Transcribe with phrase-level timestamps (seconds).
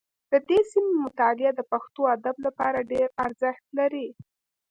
[0.31, 4.07] د دې سیمې مطالعه د پښتو ادب لپاره ډېر ارزښت لري